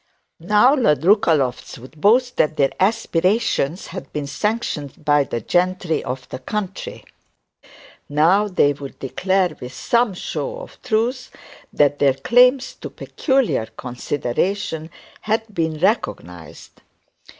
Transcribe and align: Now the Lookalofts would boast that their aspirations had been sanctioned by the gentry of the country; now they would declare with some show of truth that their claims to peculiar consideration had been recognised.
Now 0.39 0.75
the 0.75 0.95
Lookalofts 0.95 1.77
would 1.77 1.91
boast 2.01 2.37
that 2.37 2.57
their 2.57 2.71
aspirations 2.79 3.85
had 3.93 4.11
been 4.11 4.25
sanctioned 4.25 5.05
by 5.05 5.23
the 5.23 5.41
gentry 5.41 6.03
of 6.03 6.27
the 6.29 6.39
country; 6.39 7.05
now 8.09 8.47
they 8.47 8.73
would 8.73 8.97
declare 8.97 9.55
with 9.59 9.73
some 9.73 10.15
show 10.15 10.57
of 10.59 10.81
truth 10.81 11.29
that 11.71 11.99
their 11.99 12.15
claims 12.15 12.73
to 12.81 12.89
peculiar 12.89 13.67
consideration 13.77 14.89
had 15.21 15.53
been 15.53 15.77
recognised. 15.77 16.81